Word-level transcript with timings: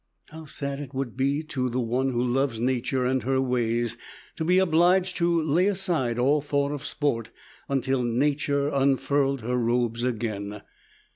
How 0.29 0.45
sad 0.45 0.79
it 0.79 0.95
would 0.95 1.15
be 1.15 1.43
to 1.43 1.69
the 1.69 1.79
one 1.79 2.09
who 2.09 2.23
loves 2.23 2.59
nature 2.59 3.05
and 3.05 3.21
her 3.21 3.39
ways 3.39 3.97
to 4.35 4.43
be 4.43 4.57
obliged 4.57 5.15
to 5.17 5.43
lay 5.43 5.67
aside 5.67 6.17
all 6.17 6.41
thought 6.41 6.71
of 6.71 6.83
sport 6.83 7.29
until 7.69 8.01
nature 8.01 8.67
unfurled 8.69 9.41
her 9.41 9.57
robes 9.57 10.01
again! 10.01 10.63